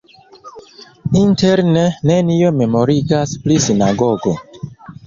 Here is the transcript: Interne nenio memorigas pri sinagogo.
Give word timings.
Interne 1.19 1.85
nenio 2.11 2.51
memorigas 2.63 3.39
pri 3.45 3.61
sinagogo. 3.69 4.37